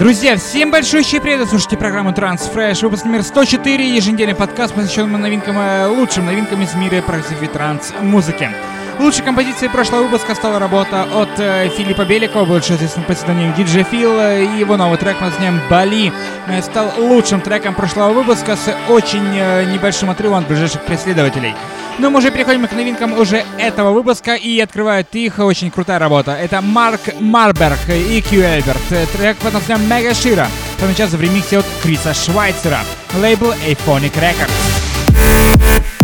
[0.00, 1.46] Друзья, всем большой привет!
[1.46, 7.02] Слушайте программу TranceFresh, выпуск номер 104, еженедельный подкаст, посвященный новинкам, э, лучшим новинкам из мира
[7.02, 8.48] progressive и транс музыки.
[8.98, 13.86] Лучшей композицией прошлого выпуска стала работа от э, Филиппа Беликова, больше известный под псевдонимом DJ
[13.90, 16.10] Phil, э, и его новый трек под названием «Бали»
[16.46, 21.54] э, стал лучшим треком прошлого выпуска с очень э, небольшим отрывом от ближайших преследователей.
[21.98, 26.32] Но мы уже переходим к новинкам уже этого выпуска и открывает их очень крутая работа.
[26.32, 28.80] Это Marc Marberg и Kyau & Albert.
[29.16, 30.48] Трек под названием «Мега Шира»
[30.80, 32.80] помечается в ремиксе от Криса Швайцера.
[33.20, 35.99] Лейбл Aphonic Records.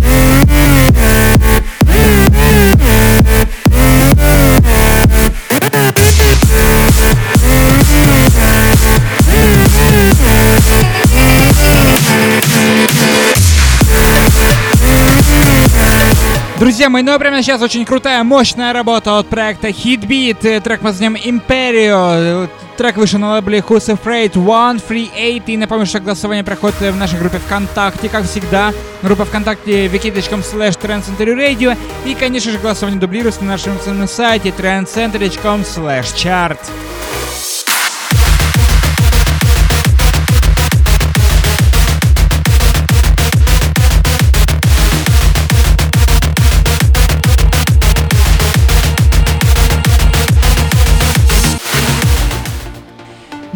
[16.59, 20.81] Друзья мои, ну а прямо сейчас очень крутая, мощная работа от проекта Hitbeat, э, трек
[20.81, 22.49] под названием Imperio.
[22.79, 25.43] Трек вышел на лейбле Who's Afraid 138.
[25.47, 28.73] И напомню, что голосование проходит в нашей группе ВКонтакте, как всегда.
[29.03, 31.77] Группа ВКонтакте wiki.com slash Radio.
[32.07, 33.77] И, конечно же, голосование дублируется на нашем
[34.09, 36.59] сайте trendcenter.com slash chart.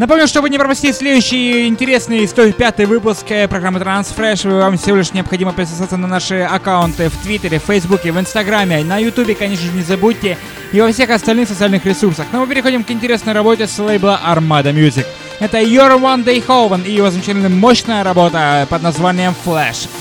[0.01, 5.53] Напомню, чтобы не пропустить следующий интересный 105 выпуск э, программы Transfresh, вам всего лишь необходимо
[5.53, 9.83] подписаться на наши аккаунты в Твиттере, в Фейсбуке, в Инстаграме, на Ютубе, конечно же, не
[9.83, 10.39] забудьте,
[10.73, 12.25] и во всех остальных социальных ресурсах.
[12.33, 15.05] Но мы переходим к интересной работе с лейбла Armada Music.
[15.39, 20.00] Это Your One Day Hoven и его замечательная мощная работа под названием Flashback.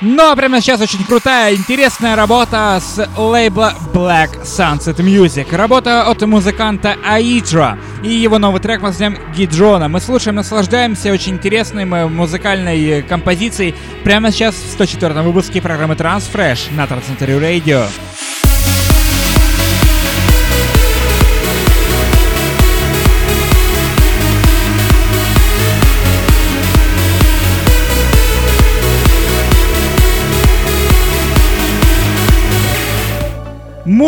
[0.00, 5.54] Но прямо сейчас очень крутая, интересная работа с лейбла Black Sunset Music.
[5.54, 9.88] Работа от музыканта Аидра и его новый трек под названием Гидрона.
[9.88, 16.86] Мы слушаем, наслаждаемся очень интересной музыкальной композицией прямо сейчас в 104 выпуске программы Transfresh на
[16.86, 17.86] Трансцентре Radio.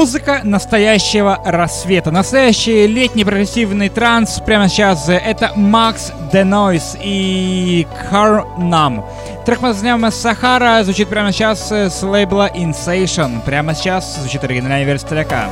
[0.02, 2.10] Музыка настоящего рассвета.
[2.10, 5.08] Настоящий летний прогрессивный транс прямо сейчас.
[5.08, 9.04] Это Макс Denoise и Карнам.
[9.46, 13.44] Трек под названием Сахара звучит прямо сейчас с лейбла Insation.
[13.44, 15.48] Прямо сейчас звучит оригинальная версия трека.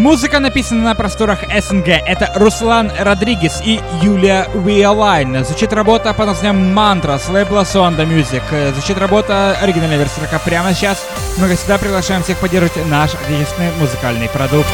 [0.00, 1.88] Музыка написана на просторах СНГ.
[1.88, 5.44] Это Руслан Родригес и Юлия Виолайн.
[5.44, 8.72] Звучит работа под названием «Мантра» с лейбла Sonda Music.
[8.72, 11.04] Звучит работа оригинальная версия прямо сейчас.
[11.36, 14.70] Мы, всегда, приглашаем всех поддерживать наш отечественный музыкальный продукт.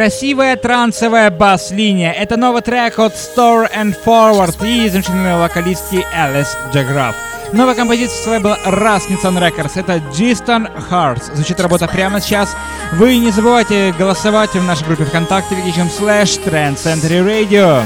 [0.00, 2.10] Красивая трансовая бас-линия.
[2.10, 7.14] Это новый трек от Store and Forward и замечательной вокалистки Alice Джаграф.
[7.52, 9.72] Новая композиция с лейбла Rasmussen Records.
[9.74, 11.34] Это Giston Hearts.
[11.34, 12.56] Звучит работа прямо сейчас.
[12.92, 17.82] Вы не забывайте голосовать в нашей группе ВКонтакте wiki.com slash Trend Century Radio.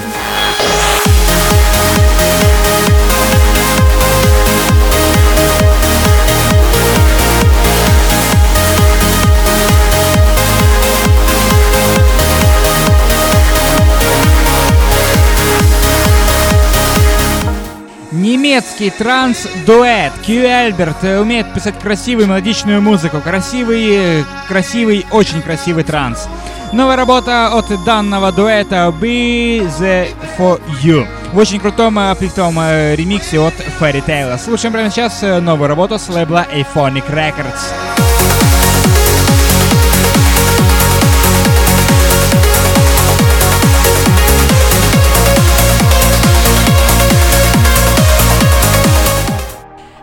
[18.64, 20.12] Немецкий транс-дуэт.
[20.25, 23.20] Кью Альберт умеет писать красивую мелодичную музыку.
[23.20, 26.28] Красивый, красивый, очень красивый транс.
[26.72, 30.08] Новая работа от данного дуэта Be The
[30.38, 31.06] For You.
[31.32, 34.38] В очень крутом аплифтовом э, ремиксе от Fairy Tail.
[34.38, 38.04] Слушаем прямо сейчас э, новую работу с лейбла Aphonic Records.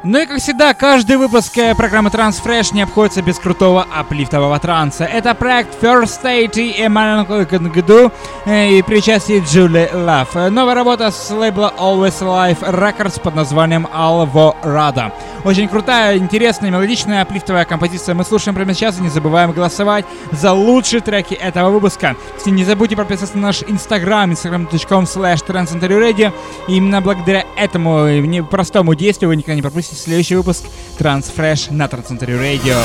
[0.04, 5.06] Ну и как всегда, каждый выпуск э, программы Transfresh не обходится без крутого аплифтового транса.
[5.06, 8.12] Это проект First State и Эмmanuel Году
[8.46, 10.50] э, и при участии Джули Love.
[10.50, 15.12] Новая работа с лейбла Always Life Records под названием Alvorada.
[15.44, 18.14] Очень крутая, интересная, мелодичная, аплифтовая композиция.
[18.14, 22.16] Мы слушаем прямо сейчас и не забываем голосовать за лучшие треки этого выпуска.
[22.38, 26.34] Кстати, не забудьте подписаться на наш инстаграм, instagram.com slash
[26.68, 28.08] именно благодаря этому
[28.46, 30.64] простому действию вы никогда не пропустите следующий выпуск
[31.00, 32.78] Transfresh на Трансцентре Radio.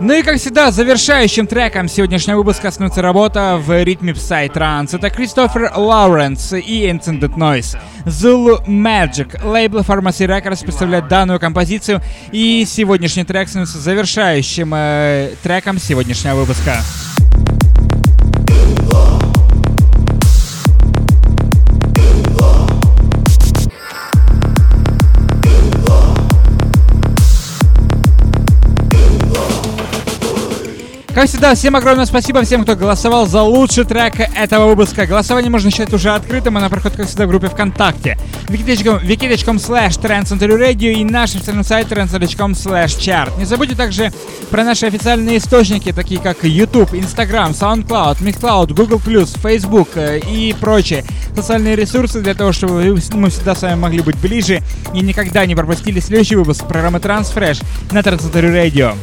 [0.00, 4.96] Ну и как всегда, завершающим треком сегодняшнего выпуска становится работа в ритме Psytrance.
[4.96, 7.76] Это Кристофер Лауренс и Incendent Noise.
[8.04, 9.44] Zulu Magic.
[9.44, 12.00] Лейбл Pharmacy Records представляет данную композицию.
[12.30, 16.80] И сегодняшний трек становится завершающим э, треком сегодняшнего выпуска.
[31.18, 35.04] Как всегда, всем огромное спасибо всем, кто голосовал за лучший трек этого выпуска.
[35.04, 38.16] Голосование можно считать уже открытым, оно проходит, как всегда, в группе ВКонтакте.
[38.46, 43.36] wiki.com slash Radio и наш официальный сайт trends.com slash chart.
[43.36, 44.12] Не забудьте также
[44.52, 49.00] про наши официальные источники, такие как YouTube, Instagram, SoundCloud, MixCloud, Google+,
[49.42, 51.04] Facebook э, и прочие
[51.34, 54.62] социальные ресурсы для того, чтобы мы всегда с вами могли быть ближе
[54.94, 58.94] и никогда не пропустили следующий выпуск программы Transfresh на Trans Radio.